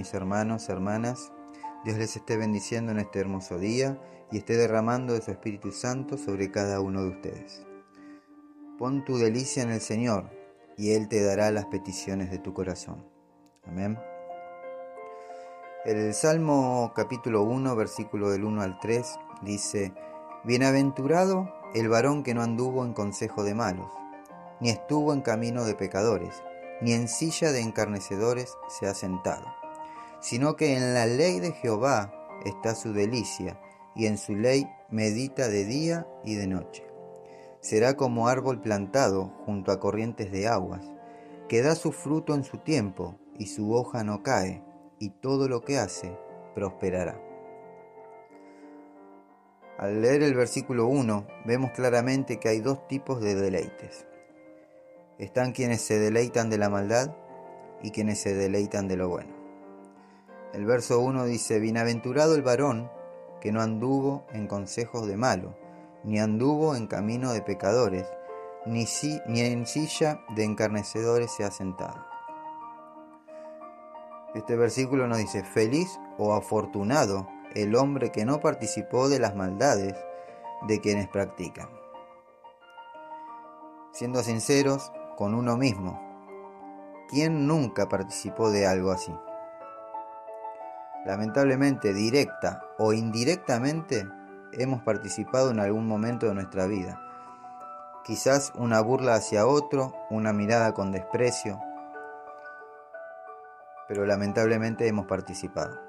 [0.00, 1.30] Mis hermanos, hermanas.
[1.84, 4.00] Dios les esté bendiciendo en este hermoso día
[4.32, 7.66] y esté derramando de su Espíritu Santo sobre cada uno de ustedes.
[8.78, 10.30] Pon tu delicia en el Señor
[10.78, 13.04] y Él te dará las peticiones de tu corazón.
[13.66, 13.98] Amén.
[15.84, 19.92] El Salmo capítulo 1, versículo del 1 al 3 dice,
[20.44, 23.92] Bienaventurado el varón que no anduvo en consejo de malos,
[24.60, 26.42] ni estuvo en camino de pecadores,
[26.80, 29.59] ni en silla de encarnecedores se ha sentado,
[30.20, 32.12] sino que en la ley de Jehová
[32.44, 33.60] está su delicia,
[33.94, 36.86] y en su ley medita de día y de noche.
[37.60, 40.90] Será como árbol plantado junto a corrientes de aguas,
[41.48, 44.62] que da su fruto en su tiempo, y su hoja no cae,
[44.98, 46.16] y todo lo que hace
[46.54, 47.20] prosperará.
[49.78, 54.06] Al leer el versículo 1, vemos claramente que hay dos tipos de deleites.
[55.18, 57.16] Están quienes se deleitan de la maldad
[57.82, 59.39] y quienes se deleitan de lo bueno.
[60.52, 62.90] El verso 1 dice, Bienaventurado el varón
[63.40, 65.54] que no anduvo en consejos de malo,
[66.02, 68.06] ni anduvo en camino de pecadores,
[68.66, 72.04] ni, si, ni en silla de encarnecedores se ha sentado.
[74.34, 79.94] Este versículo nos dice, feliz o afortunado el hombre que no participó de las maldades
[80.66, 81.68] de quienes practican.
[83.92, 86.00] Siendo sinceros, con uno mismo.
[87.08, 89.12] ¿Quién nunca participó de algo así?
[91.04, 94.08] Lamentablemente, directa o indirectamente,
[94.52, 97.00] hemos participado en algún momento de nuestra vida.
[98.04, 101.60] Quizás una burla hacia otro, una mirada con desprecio,
[103.88, 105.80] pero lamentablemente hemos participado.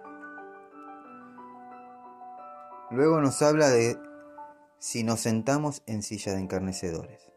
[2.90, 3.98] Luego nos habla de
[4.80, 7.32] si nos sentamos en silla de encarnecedores.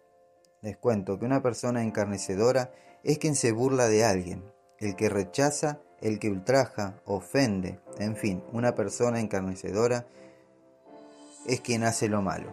[0.63, 5.81] Les cuento que una persona encarnecedora es quien se burla de alguien, el que rechaza,
[6.01, 10.07] el que ultraja, ofende, en fin, una persona encarnecedora
[11.47, 12.51] es quien hace lo malo.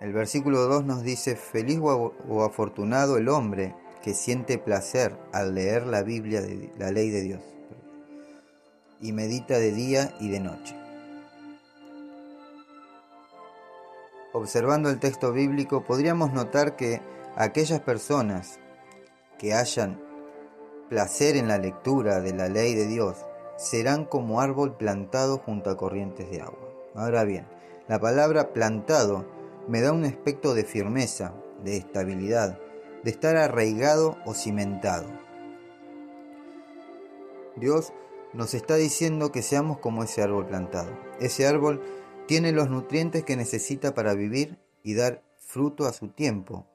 [0.00, 5.86] El versículo 2 nos dice, feliz o afortunado el hombre que siente placer al leer
[5.86, 7.42] la Biblia, de, la ley de Dios,
[9.00, 10.76] y medita de día y de noche.
[14.32, 17.02] Observando el texto bíblico podríamos notar que
[17.36, 18.58] aquellas personas
[19.38, 20.00] que hayan
[20.90, 23.16] placer en la lectura de la ley de Dios
[23.56, 26.68] serán como árbol plantado junto a corrientes de agua.
[26.96, 27.46] Ahora bien,
[27.86, 29.24] la palabra plantado
[29.68, 32.58] me da un aspecto de firmeza, de estabilidad,
[33.04, 35.06] de estar arraigado o cimentado.
[37.54, 37.92] Dios
[38.32, 40.90] nos está diciendo que seamos como ese árbol plantado.
[41.20, 41.82] Ese árbol
[42.26, 46.66] tiene los nutrientes que necesita para vivir y dar fruto a su tiempo,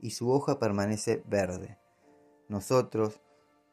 [0.00, 1.78] y su hoja permanece verde.
[2.48, 3.20] Nosotros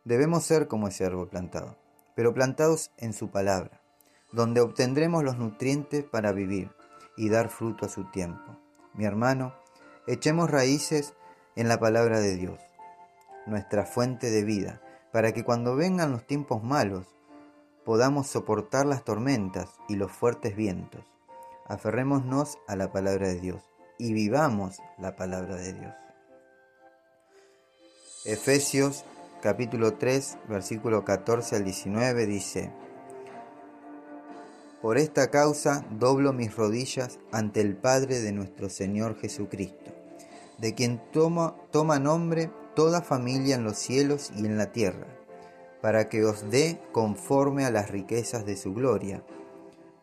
[0.09, 1.77] debemos ser como ese árbol plantado,
[2.15, 3.79] pero plantados en su palabra,
[4.31, 6.71] donde obtendremos los nutrientes para vivir
[7.15, 8.57] y dar fruto a su tiempo.
[8.95, 9.53] Mi hermano,
[10.07, 11.13] echemos raíces
[11.55, 12.59] en la palabra de Dios,
[13.45, 14.81] nuestra fuente de vida,
[15.11, 17.05] para que cuando vengan los tiempos malos
[17.85, 21.05] podamos soportar las tormentas y los fuertes vientos
[21.67, 23.61] aferrémonos a la palabra de Dios
[23.99, 25.93] y vivamos la palabra de Dios.
[28.25, 29.05] Efesios
[29.41, 32.71] capítulo 3, versículo 14 al 19 dice,
[34.81, 39.91] Por esta causa doblo mis rodillas ante el Padre de nuestro Señor Jesucristo,
[40.57, 45.07] de quien toma, toma nombre toda familia en los cielos y en la tierra,
[45.81, 49.23] para que os dé conforme a las riquezas de su gloria.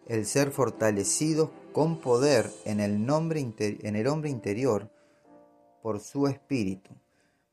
[0.07, 4.91] El ser fortalecidos con poder en el, nombre en el hombre interior
[5.83, 6.95] por su espíritu,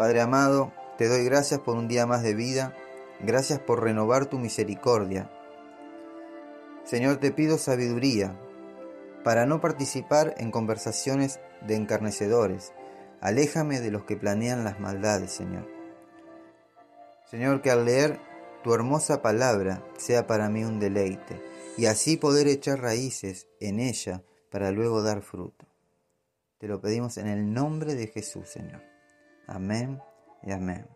[0.00, 2.74] Padre amado, te doy gracias por un día más de vida,
[3.20, 5.30] gracias por renovar tu misericordia.
[6.84, 8.34] Señor, te pido sabiduría
[9.24, 12.72] para no participar en conversaciones de encarnecedores.
[13.20, 15.68] Aléjame de los que planean las maldades, Señor.
[17.30, 18.18] Señor, que al leer
[18.64, 21.42] tu hermosa palabra sea para mí un deleite,
[21.76, 25.66] y así poder echar raíces en ella para luego dar fruto.
[26.56, 28.89] Te lo pedimos en el nombre de Jesús, Señor.
[29.50, 30.00] Amén
[30.44, 30.86] y amén.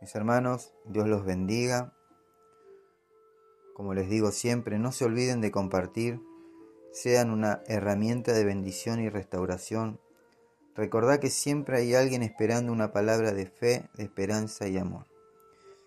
[0.00, 1.92] Mis hermanos, Dios los bendiga.
[3.72, 6.20] Como les digo siempre, no se olviden de compartir,
[6.92, 10.00] sean una herramienta de bendición y restauración.
[10.74, 15.06] Recordad que siempre hay alguien esperando una palabra de fe, de esperanza y amor.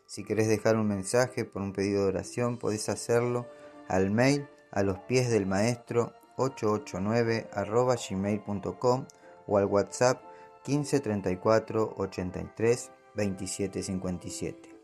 [0.06, 3.48] Si querés dejar un mensaje por un pedido de oración, podés hacerlo
[3.90, 7.50] al mail a los pies del maestro 889
[8.10, 9.08] gmail.com
[9.46, 10.27] o al WhatsApp
[10.68, 14.76] 1534 83 27 57.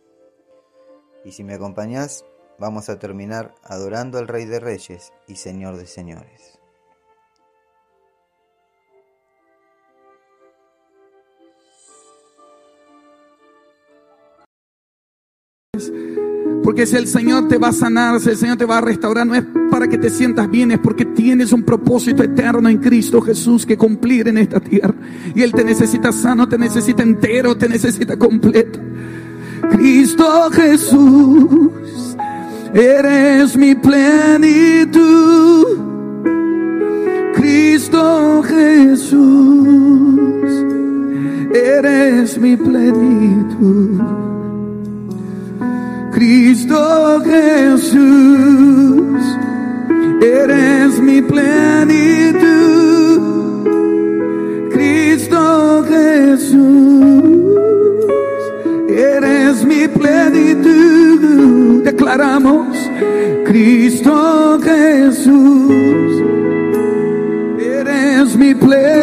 [1.25, 2.25] Y si me acompañás,
[2.57, 6.62] vamos a terminar adorando al Rey de Reyes y Señor de Señores.
[16.73, 19.27] Porque si el Señor te va a sanar, si el Señor te va a restaurar,
[19.27, 23.21] no es para que te sientas bien, es porque tienes un propósito eterno en Cristo
[23.21, 24.95] Jesús que cumplir en esta tierra.
[25.35, 28.79] Y Él te necesita sano, te necesita entero, te necesita completo.
[29.69, 31.69] Cristo Jesús,
[32.73, 35.03] eres mi plenitud.
[37.35, 39.21] Cristo Jesús,
[41.53, 44.32] eres mi plenitud.
[46.13, 47.97] Cristo Jesús,
[50.21, 52.39] eres mi plenitud.
[54.71, 57.33] Cristo Jesús,
[58.87, 61.83] eres mi plenitud.
[61.83, 62.77] Declaramos,
[63.45, 66.23] Cristo Jesús,
[67.59, 69.02] eres mi plenitud.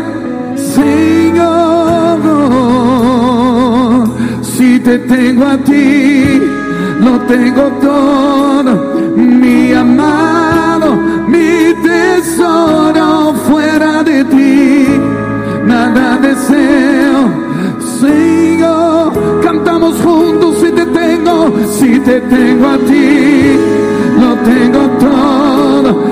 [0.75, 1.71] Señor.
[4.41, 6.39] Si te tengo a ti,
[6.99, 8.71] lo tengo todo,
[9.15, 10.95] mi amado,
[11.27, 14.85] mi tesoro fuera de ti,
[15.65, 17.21] nada deseo.
[17.99, 19.11] Señor,
[19.43, 23.57] cantamos juntos si te tengo, si te tengo a ti,
[24.21, 26.03] lo tengo todo,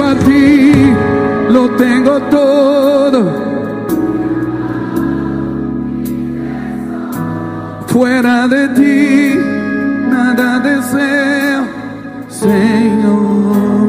[0.00, 0.72] a ti,
[1.50, 3.20] lo tengo todo.
[7.88, 9.38] Fuera de ti,
[10.08, 11.62] nada deseo,
[12.28, 13.88] Señor.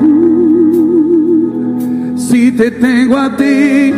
[2.18, 3.94] Si te tengo a ti,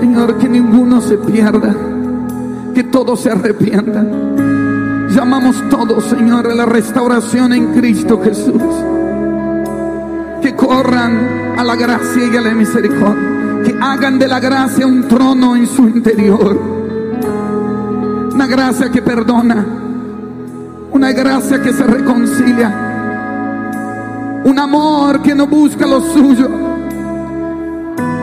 [0.00, 1.74] Señor, que ninguno se pierda,
[2.74, 5.06] que todos se arrepientan.
[5.08, 8.62] Llamamos todos, Señor, a la restauración en Cristo Jesús.
[10.42, 13.62] Que corran a la gracia y a la misericordia.
[13.64, 16.60] Que hagan de la gracia un trono en su interior.
[18.34, 19.64] Una gracia que perdona.
[20.92, 24.42] Una gracia que se reconcilia.
[24.44, 26.75] Un amor que no busca lo suyo.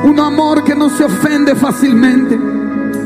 [0.04, 2.40] Un amor que no se ofende fácilmente.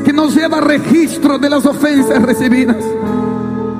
[0.04, 2.76] Que no lleva registro de las ofensas recibidas.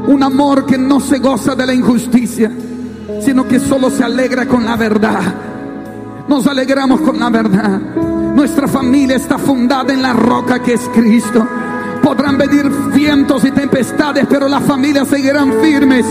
[0.07, 2.51] Un amor que no se goza de la injusticia,
[3.21, 5.21] sino que solo se alegra con la verdad.
[6.29, 7.81] Nos alegramos con la verdad.
[8.35, 11.47] Nuestra familia está fundada en la roca que es Cristo.
[12.09, 16.07] Podrán venir vientos y tempestades, pero las familias seguirán firmes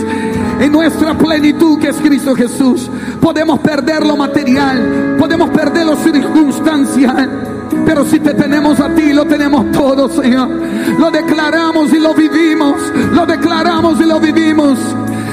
[0.60, 2.88] en nuestra plenitud que es Cristo Jesús.
[3.20, 9.24] Podemos perder lo material, podemos perder lo circunstancial, pero si te tenemos a ti, lo
[9.24, 10.48] tenemos todo, Señor.
[11.00, 12.76] Lo declaramos y lo vivimos,
[13.12, 14.78] lo declaramos y lo vivimos.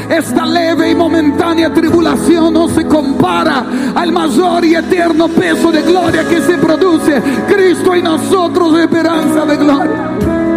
[0.10, 6.28] Esta leve y momentánea tribulación no se compara al mayor y eterno peso de gloria
[6.28, 10.55] que se produce Cristo en nosotros, esperanza de gloria.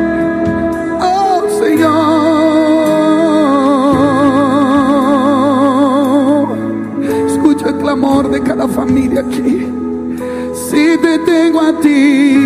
[8.09, 9.67] Clamor de cada familia aquí.
[10.55, 12.37] Si te tengo a ti,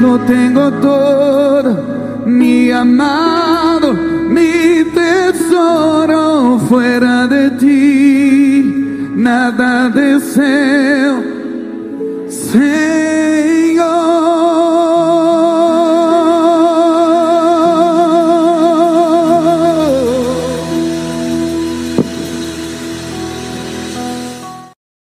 [0.00, 3.94] lo tengo todo, mi amado,
[4.28, 11.22] mi tesoro fuera de ti, nada deseo.
[12.28, 13.12] Señor.